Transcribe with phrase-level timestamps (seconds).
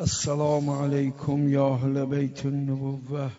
[0.00, 3.30] السلام عليكم يا أهل بيت النبوة.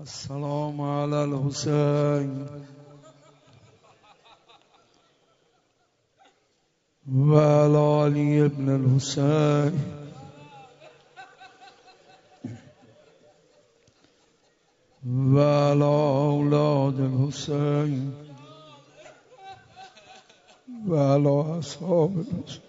[0.00, 2.46] السلام على الحسين.
[7.12, 9.97] وعلى علي ابن الحسين.
[15.06, 18.14] وعلى أولاد الحسين
[20.88, 22.68] وعلى أصحاب الحسين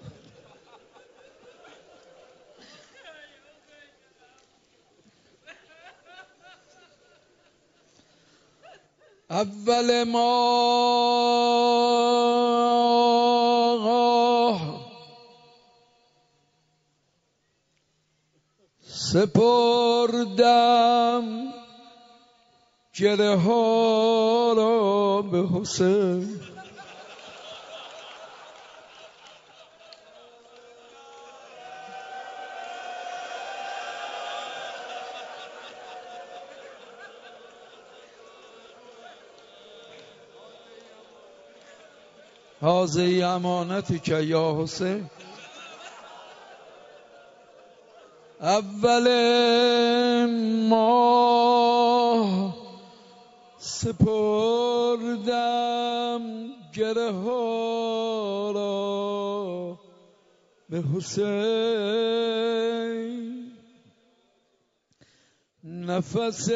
[9.32, 11.30] اول ما
[20.24, 21.26] سپردم
[23.00, 26.40] گره ها را به حسین.
[42.62, 45.10] حاضی امانتی که یا حسین.
[48.42, 49.08] اول
[50.70, 51.09] ما
[53.82, 55.42] سپردم
[56.74, 59.80] گره ها را
[60.70, 61.30] به حسین.
[65.64, 66.50] نفس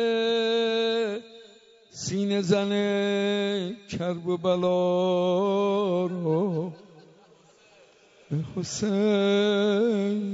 [1.92, 6.72] سینه زنه کرب و بلا رو
[8.32, 10.33] به حسین.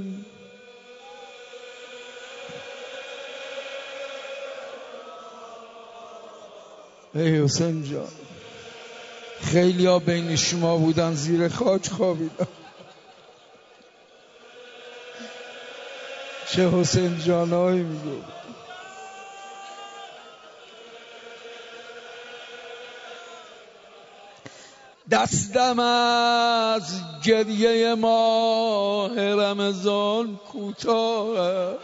[7.14, 8.08] ای حسین جان.
[9.42, 12.46] خیلی ها بین شما بودن زیر خاک خوابیدن.
[16.48, 18.22] چه حسین جانایی میگو.
[25.10, 31.74] دستم از گریه ماه رمضان کوتاه.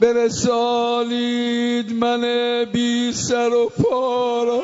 [0.00, 4.62] برسانید من بی سر و پارا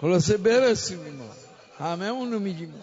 [0.00, 1.24] خلاصه برسیم ما
[1.86, 2.74] همه اونو میگیم.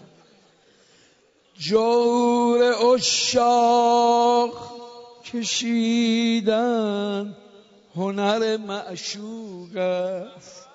[1.58, 2.62] جور
[2.94, 4.77] اشاق
[5.32, 7.26] کشیدن
[7.96, 10.68] هنر معشوق است.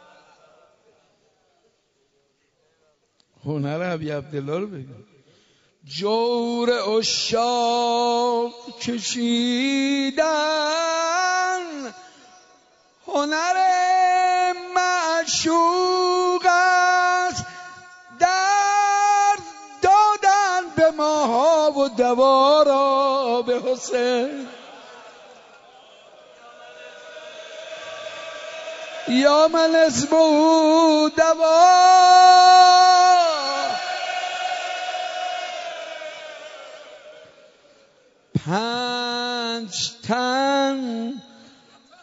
[3.46, 5.04] هنر عبی عبدالله رو بگم
[5.86, 10.24] جور اشاق کشیدن
[13.08, 13.58] هنر
[14.76, 17.46] معشوق است.
[18.20, 19.44] درد
[19.82, 23.03] دادن به ماها و دوارا
[23.84, 24.48] حسین
[29.08, 31.84] یا من اسمه دوا.
[38.46, 41.14] پنج تن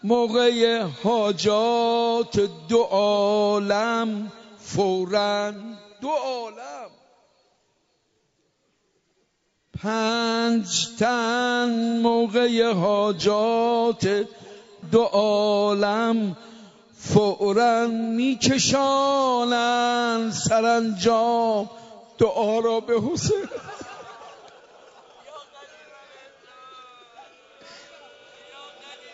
[0.02, 2.36] موقع حاجات
[2.68, 4.32] دو عالم
[4.64, 5.52] فورا.
[6.00, 6.69] دو عالم.
[9.82, 14.26] پنج تن موقع حاجات
[14.92, 16.36] دو عالم
[16.98, 17.86] فورا
[18.16, 19.50] میکشانن
[20.30, 21.70] سرانجام.
[22.18, 23.48] دعا را به حسین.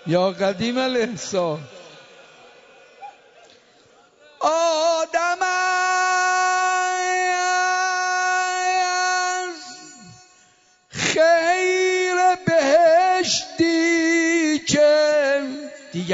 [0.07, 1.59] یا قدیم الاحسان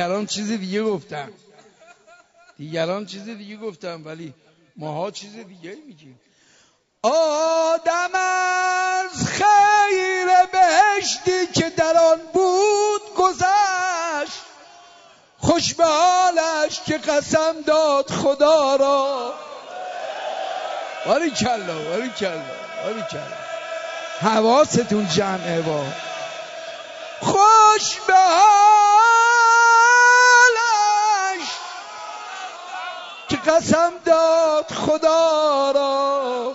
[0.02, 1.32] دیگران چیز دیگه گفتن.
[2.58, 4.34] دیگران چیز دیگه گفتن ولی
[4.76, 6.20] ماها چیز دیگه میگیم.
[7.02, 14.42] آدم از خیر بهشتی که در آن بود گذشت.
[15.38, 19.34] خوش به حالش که قسم داد خدا را.
[21.06, 22.42] باری کلا باری کلا
[22.84, 23.36] باری کلا
[24.20, 25.84] حواستون جمعه با.
[27.20, 28.14] خوش به
[33.46, 36.52] قسم داد خدا را.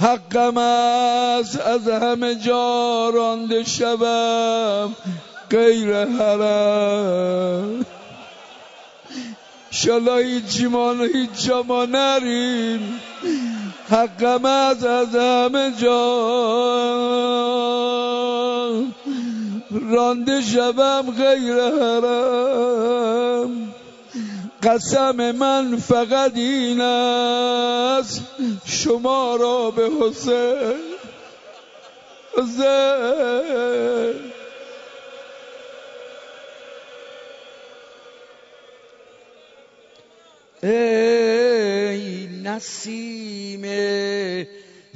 [0.00, 4.96] حقم است از همه جا رانده شوم
[5.50, 7.86] غیر حرم
[9.70, 13.00] شالا هیچ ما هیچ جا ما نریم.
[13.90, 15.98] حقم از از همه جا
[19.88, 23.18] رانده شوم غیر حرم
[24.62, 28.22] قسم من فقط این است
[28.64, 30.74] شما را به حسین.
[32.36, 32.68] حسین.
[40.62, 43.62] ای نسیم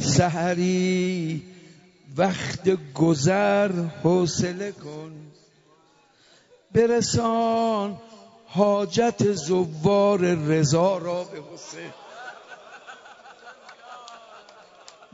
[0.00, 1.51] سحری
[2.16, 3.72] وقت گذر
[4.02, 5.12] حوصله کن.
[6.74, 7.98] برسان
[8.46, 11.92] حاجت زوار رضا را به حسین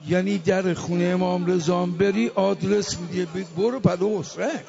[0.08, 4.60] یعنی در خونه امام رضا بری آدرس میدی برو پدو حسین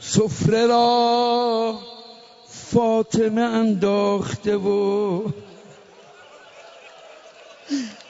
[0.00, 1.78] سفره را
[2.48, 5.22] فاطمه انداخته و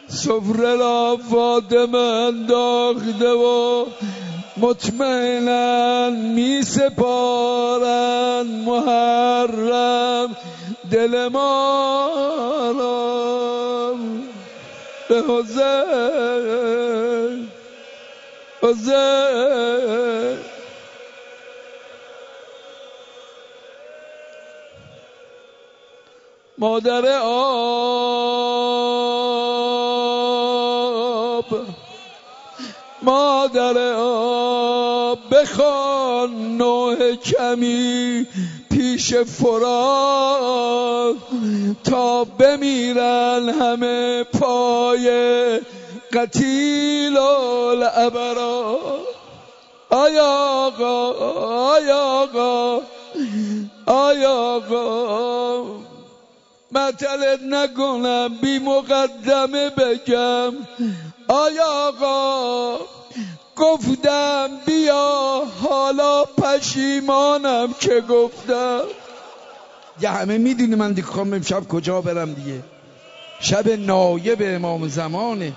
[0.08, 3.87] سفره را فاطمه انداخته و
[4.56, 10.37] مطمئنا می سپارن محرم.
[10.90, 12.10] دل ما
[12.78, 13.94] را
[15.08, 15.78] به حضر
[18.62, 20.37] حضر
[26.58, 27.06] مادر
[31.38, 31.67] آب.
[33.02, 38.26] مادر آب بخوان نوع کمی
[38.70, 41.17] پیش فراد
[41.85, 45.11] تا بمیرن همه پای
[46.12, 48.79] قتیل الابرا
[49.91, 50.26] آیا
[50.67, 51.12] آقا
[51.75, 52.81] آیا آقا
[53.87, 55.88] آیا آقا.
[56.73, 60.53] مطلت نکنم بی مقدمه بگم.
[61.29, 62.79] آیا آقا
[63.56, 68.81] گفتم بیا حالا پشیمانم که گفتم.
[70.00, 72.62] یه همه می‌دونی من دیگه خواهم شب کجا برم دیگه.
[73.41, 75.53] شب نایب امام زمانه.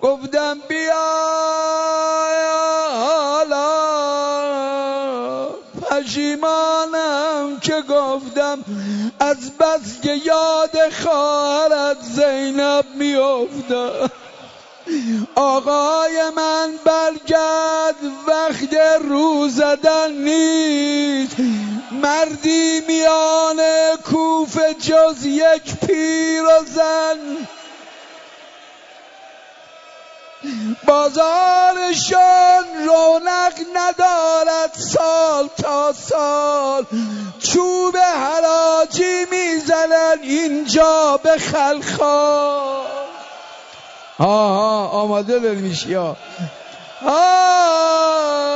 [0.00, 1.02] گفتم بیا
[2.92, 3.91] حالا
[6.02, 8.64] پشیمانم که گفتم
[9.20, 14.10] از بس که یاد خواهرت زینب میافتم.
[15.34, 17.96] آقای من برگرد
[18.26, 18.76] وقت
[19.08, 21.36] رو زدن نیست.
[22.02, 23.60] مردی میان
[24.04, 27.48] کوف جز یک پیر و زن
[30.86, 36.86] بازارشان رونق ندارد سال تا سال.
[37.38, 42.86] چوب حراجی می‌زنن اینجا به خلخال
[44.18, 46.16] ها آماده دل میشی ها
[47.06, 48.51] آیا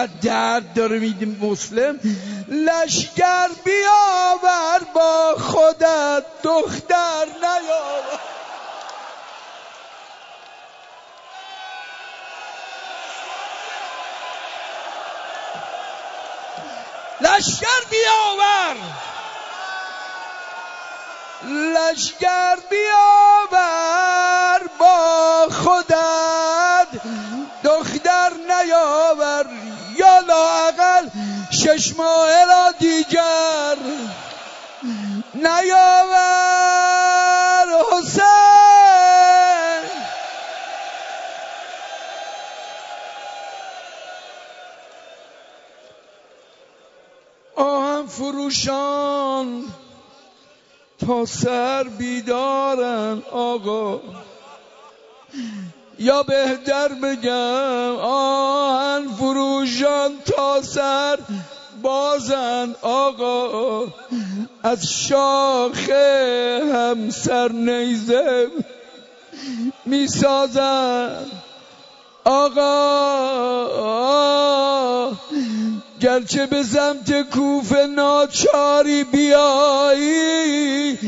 [0.00, 2.00] چقدر درد داره میده مسلم.
[2.48, 8.20] لشگر بیاور با خودت دختر نیاور.
[17.20, 18.76] لشگر بیاور.
[21.44, 26.29] لشگر بیاور با خودت.
[31.78, 33.76] شش ماه را دیگر
[35.34, 36.08] نیاور
[37.92, 38.24] حسین.
[47.56, 49.64] آهم فروشان
[51.06, 54.00] تا سر بیدارن آقا.
[55.98, 61.18] یا بهتر بگم آهن فروشان تا سر
[61.82, 63.86] بازن آقا
[64.62, 65.90] از شاخ
[66.74, 68.48] همسر نیزه
[69.86, 71.26] می‌سازن.
[72.24, 73.70] آقا
[76.00, 80.98] گرچه به سمت کوفه ناچاری بیایی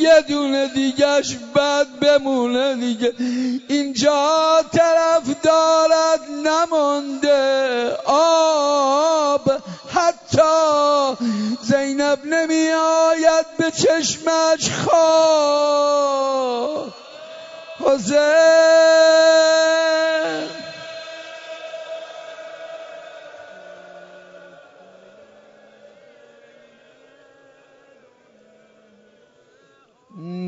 [0.00, 3.12] یه دونه دیگهش بد بمونه دیگه.
[3.68, 9.50] اینجا طرف دارد نمانده آب.
[9.94, 11.16] حتی
[11.62, 15.88] زینب نمی آید به چشمش خواه
[17.80, 18.18] حسین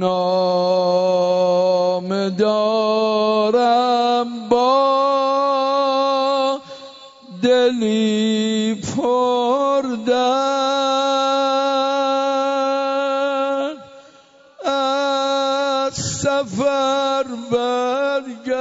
[0.00, 4.80] نام دارم با
[7.42, 9.86] دلی پر
[14.64, 18.60] از سفر برگرد.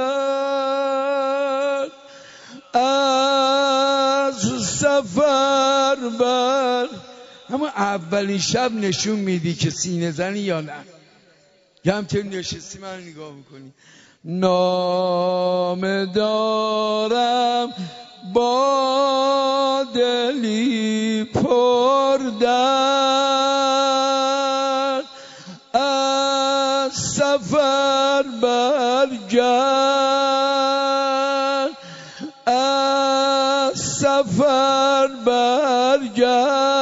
[2.74, 6.86] از سفر بر.
[7.50, 10.99] اما اولین شب نشون میدی که سینه زنی یا نه؟
[11.84, 13.72] یه همطور نشستی من نگاه می‌کنی.
[14.24, 17.74] نام دارم
[18.34, 22.18] با دلی پر
[25.74, 29.80] از سفر برگرد.
[32.46, 36.80] از سفر برگرد.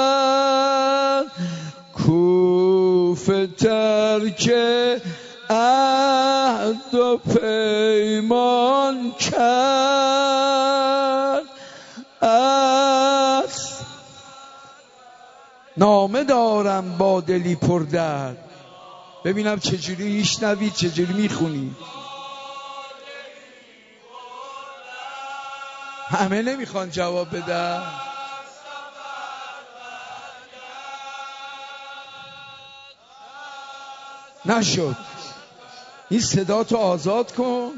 [3.08, 4.50] کوفه ترک
[5.50, 9.38] عهد و پیمان کرد.
[12.20, 13.80] از
[15.76, 18.36] نامه دارم با دلی پر درد.
[19.24, 21.76] ببینم چجوری میشنوی چجوری می‌خونی.
[26.08, 27.82] همه نمی‌خوان جواب بدن.
[34.49, 34.97] نشد.
[36.11, 37.71] این صدا تو آزاد کن.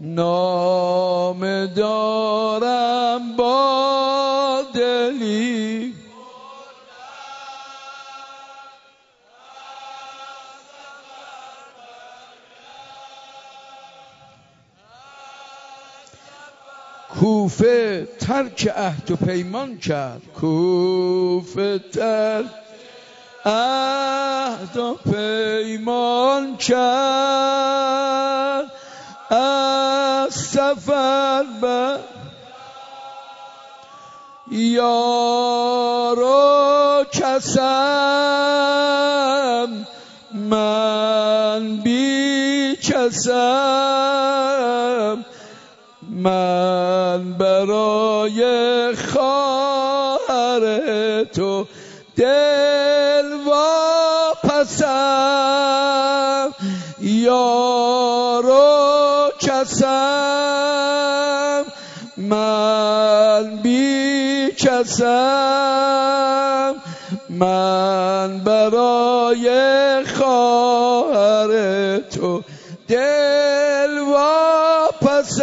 [0.00, 5.94] نام دارم با دلی.
[17.20, 20.22] کوفه ترک عهد و پیمان کرد.
[20.40, 22.61] کوفه ترک
[23.44, 28.12] عهد و پیمان کرد.
[29.30, 31.98] از سفر بر
[34.50, 36.22] یارو
[37.12, 37.62] کسم
[40.32, 44.12] من بی کسم.
[46.10, 48.42] من برای
[48.96, 50.64] خواهر
[51.24, 51.66] تو
[52.16, 52.51] دل
[64.82, 66.74] کسم
[67.30, 69.46] من برای
[70.04, 71.50] خواهر
[71.98, 72.42] تو
[72.88, 75.42] دل واپسم.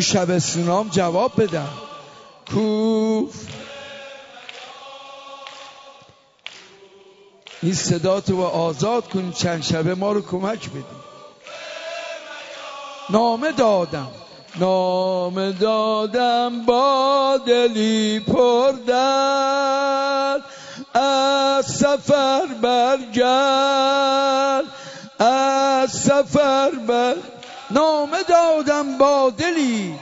[0.00, 1.68] تو شبستونام جواب بدم.
[2.52, 3.46] کوف.
[7.62, 10.84] این صدا تو آزاد کن چند شبه ما رو کمک بدی.
[13.10, 14.10] نامه دادم.
[14.56, 20.44] نام دادم با دلی پر درد
[20.94, 24.64] از سفر برگرد.
[25.18, 27.14] از سفر بر
[27.70, 29.98] نامه دادم با دلی.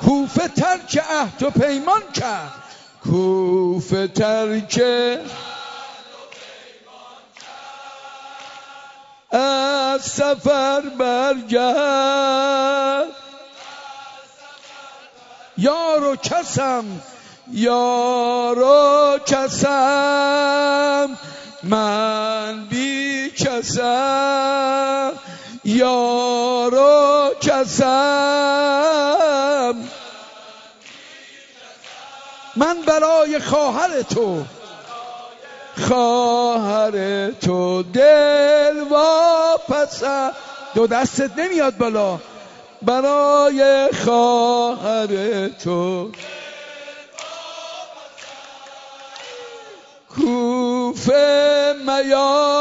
[0.00, 2.52] کوفه ترک عهد و پیمان کرد.
[3.04, 4.82] کوفه ترک
[9.30, 12.79] از سفر برگرد
[16.10, 16.84] یارو کسم
[17.52, 21.16] یارو کسم
[21.62, 23.60] من بی کسم
[25.10, 25.12] کسم
[25.64, 27.84] یارو کسم.
[32.56, 34.44] من برای خواهر تو
[35.88, 40.32] خواهر تو دل واپسم.
[40.74, 42.18] دو دستت نمیاد بالا.
[42.82, 46.10] برای خواهر تو.
[50.08, 52.60] کوفه میا.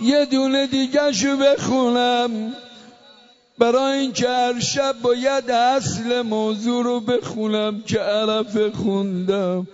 [0.00, 2.52] یه دونه دیگه شو بخونم.
[3.58, 9.66] برای اینکه هر شب باید اصل موضوع رو بخونم که عرف خوندم.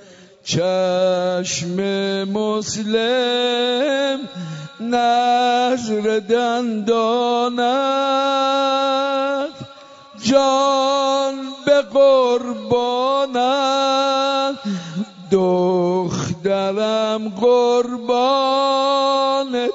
[0.45, 1.77] چشم
[2.25, 4.19] مسلم
[4.81, 7.73] نظر دندانت
[10.23, 11.35] جان
[11.67, 13.43] به قربانت
[15.31, 18.73] دخترم قربان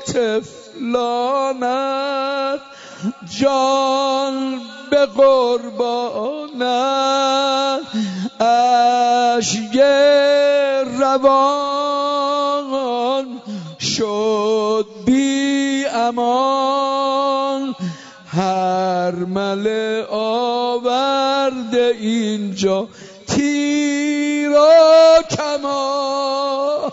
[0.08, 1.87] تفلانت
[3.30, 6.68] جان به قربانت
[8.40, 9.80] اشگ
[11.00, 12.68] روان
[13.80, 17.76] شد بی امان.
[18.28, 19.68] هر مل
[20.12, 22.88] آورده اینجا
[23.28, 24.66] تیر و
[25.30, 26.92] کمان.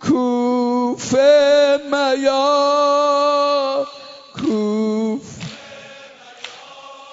[0.00, 3.23] کوفه میا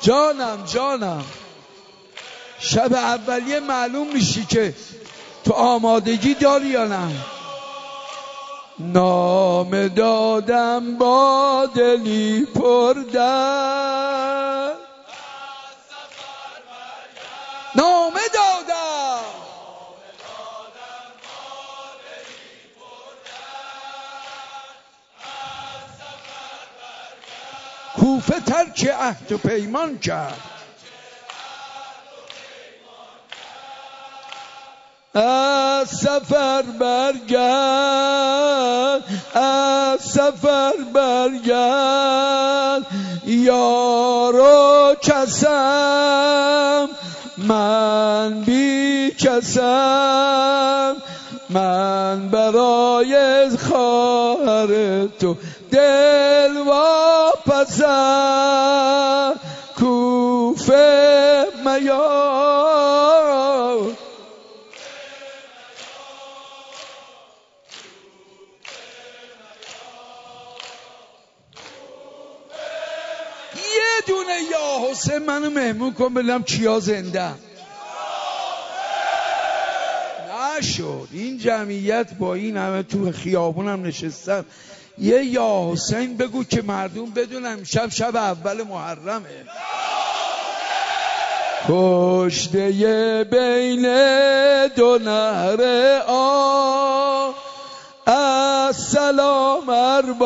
[0.02, 1.24] جانم جانم.
[2.60, 4.74] شب اولیه معلوم میشی که
[5.46, 7.16] تو آمادگی داری یا نه؟
[8.80, 12.94] نام دادم با دلی پر
[27.96, 30.52] کوفه ترک عهد و پیمان کرد.
[35.14, 37.42] از سفر برگرد
[39.34, 42.86] از سفر برگرد
[43.26, 46.90] یارو کسم
[47.38, 50.96] من بی کسم
[51.50, 54.68] من برای خواهر
[55.20, 55.36] تو
[55.72, 56.58] دل
[57.62, 59.40] واپسم
[59.78, 62.08] کوفه میا
[73.56, 77.32] یه دونه یا حسین منو مهمون کن ببینم کیا زنده.
[80.60, 81.08] نشد.
[81.12, 84.46] این جمعیت با این همه تو خیابونم نشستم.
[84.98, 89.46] یه یا حسین بگو که مردم بدونم شب شب اول محرمه.
[91.70, 93.86] کشته بین
[94.68, 95.62] دو نهر
[96.08, 97.32] آ
[98.08, 100.22] السلام ارباب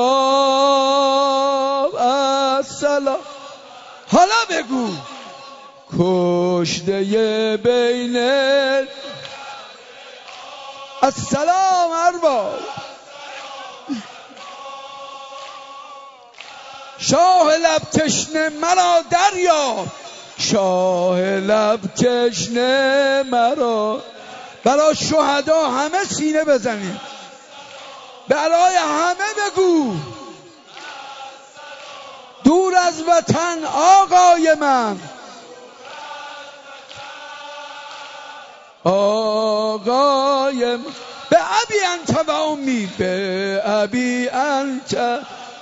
[1.95, 3.19] السلام.
[4.11, 4.89] حالا بگو.
[5.99, 8.17] کشته بین
[11.01, 12.74] السلام ارباب.
[17.09, 19.85] شاه لب تشنه مرا دریا.
[20.37, 24.01] شاه لب تشنه مرا.
[24.63, 26.99] برای شهدا همه سینه بزنید
[28.27, 29.95] برای همه بگو.
[32.43, 34.99] دور از وطن آقای من.
[38.83, 40.85] آقای من.
[41.29, 44.97] به ابی انت و امی به ابی انت.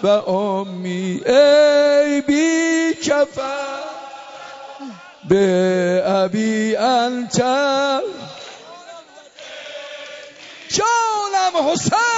[0.03, 3.83] و امی ای بی کفر
[5.29, 7.37] به ابی انت
[10.69, 12.12] جانم حسین.